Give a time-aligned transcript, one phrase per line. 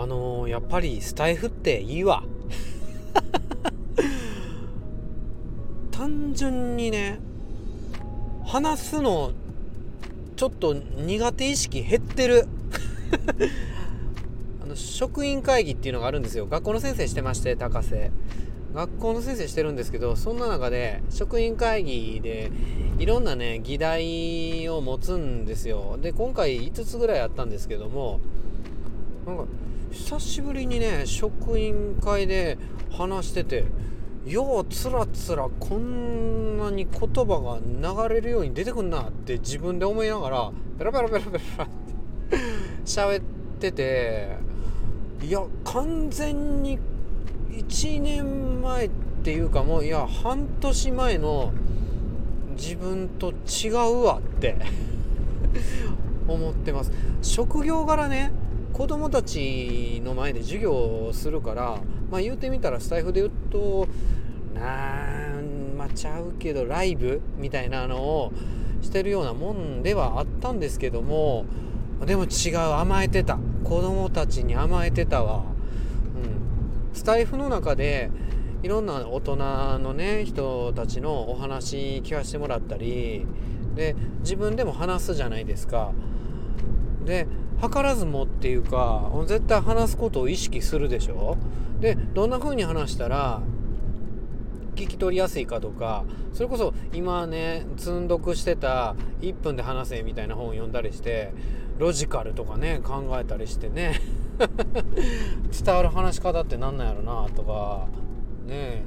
[0.00, 2.22] あのやっぱりスタイフっていいわ。
[5.92, 7.20] 単純にね
[8.46, 9.32] 話すの
[10.36, 12.48] ちょっと苦手意識減ってる。
[14.64, 16.46] あの職員会議っていうのがあるんですよ。
[16.46, 18.10] 学校の先生してまして高瀬。
[18.74, 22.50] 学校の先生してるんですけどそんな中で職員会議で
[22.98, 25.98] いろんなね議題を持つんですよ。
[26.00, 28.18] で今回5つぐらいあったんですけども
[29.26, 29.44] なんか
[29.92, 32.58] 久しぶりにね職員会で
[32.92, 33.64] 話してて
[34.24, 37.40] ようつらつらこんなに言葉
[37.82, 42.36] が流れるように出てくんなって自分で思いながらペラペラペラペラって
[42.84, 43.24] 喋っ
[43.58, 44.36] てて
[45.22, 46.78] いや完全に
[47.50, 48.90] 1年前っ
[49.24, 51.52] ていうかもういや半年前の
[52.56, 54.56] 自分と違うわって
[56.28, 56.92] 思ってます。
[57.22, 58.32] 職業柄ね
[58.80, 63.86] 子供たちの前で授業をするからまあ言うてみたらスタイフで言うと
[64.54, 68.32] なんまあちゃうけどライブみたいなのを
[68.80, 71.44] してるようなもんではあったんですけども
[72.06, 73.38] でも違う甘えてた。
[73.64, 75.44] 子供たちに甘えてたわ。
[76.16, 76.96] うん。
[76.96, 78.10] スタイフの中で
[78.62, 79.36] いろんな大人
[79.80, 83.26] のね人たちのお話聞かせてもらったり
[83.74, 85.92] で自分でも話すじゃないですか。
[87.04, 87.26] で
[87.62, 91.36] 図らずもっていうか絶対話すことを意識するでしょ？
[91.80, 93.40] でどんな風に話したら
[94.74, 101.32] 聞き取りやすいかとかそれこそ今ね積んどくしてた1分で話せみたいな本を読んだりして
[101.78, 104.00] ロジカルとかね考えたりしてね
[105.64, 107.88] 伝わる話し方って何なんやろなとか
[108.46, 108.84] ね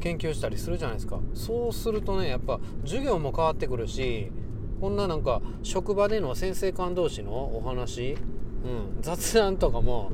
[0.00, 1.18] 研究したりするじゃないですか。
[1.34, 4.30] そうするとねやっぱ授業も変わってくるし
[4.84, 8.18] こんななんか職場での先生間同士のお話、
[8.66, 10.12] うん、雑談とかも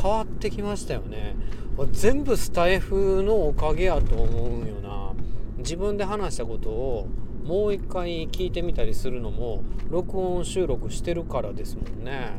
[0.00, 1.34] 変わってきましたよね。
[1.90, 5.12] 全部スタイフのおかげやと思うよな。
[5.58, 7.08] 自分で話したことを
[7.42, 12.30] もう一回聞いてみたりするのも録音収録してるからですもんね。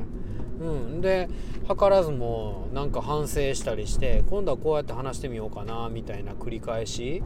[0.61, 1.27] うん、で
[1.67, 7.21] 図らずもなんか反省したりして今度はこうやって話してみようかなみたいな繰り返し、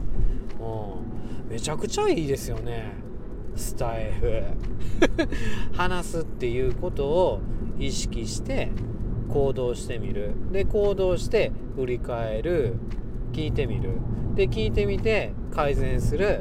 [0.58, 3.11] うん、めちゃくちゃいいですよね。
[3.56, 4.42] スタイフ。
[5.72, 7.40] 話すっていうことを
[7.78, 8.70] 意識して
[9.28, 10.32] 行動してみる。
[10.52, 12.74] で行動して振り返る。
[13.32, 13.90] 聞いてみる。
[14.34, 16.40] で聞いてみて改善する。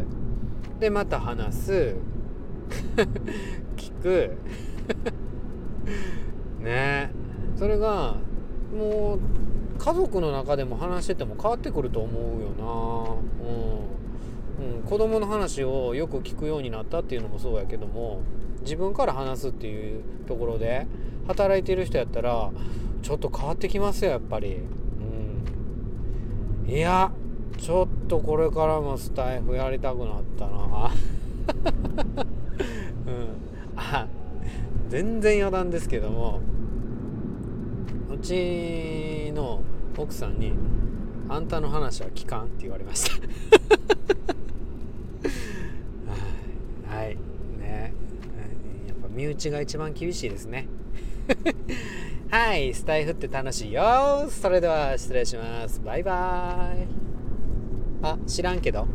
[0.79, 1.95] でまた話す。
[3.77, 4.31] 聞く。
[6.61, 7.11] ね。
[7.55, 8.15] それが
[8.75, 9.19] もう
[9.77, 13.47] 家族の中でも話してても変わってくると思うよな。
[13.47, 14.00] うん、
[14.61, 18.21] うん、子供の話をよく聞くようになったっていうのもそうやけども
[18.61, 20.85] 自分から話すっていうところで
[21.27, 22.51] 働いてる人やったら
[23.01, 24.57] ちょっと変わってきますよやっぱり。
[26.67, 26.69] うん。
[26.69, 27.11] いや
[27.57, 30.91] ちょっとこれからもスタイフやりたくなったな。
[33.07, 33.27] うん。
[33.75, 34.07] あ
[34.89, 36.41] 全然余談ですけども
[38.09, 39.61] うちの
[39.97, 40.53] 奥さんに
[41.29, 43.11] 「あんたの話は聞かん」って言われました
[46.93, 47.17] はい
[47.59, 47.93] ね
[49.31, 50.67] 打ちが一番厳しいですね
[52.29, 56.87] はいスタイフって楽しいよそれでは失礼しますバイバーイ
[58.03, 58.87] あ知らんけど